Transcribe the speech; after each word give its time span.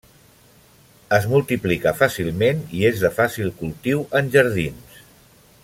Es 1.17 1.27
multiplica 1.33 1.93
fàcilment 1.99 2.65
i 2.79 2.81
és 2.91 3.03
de 3.05 3.13
fàcil 3.19 3.53
cultiu 3.61 4.03
en 4.21 4.33
jardins. 4.37 5.01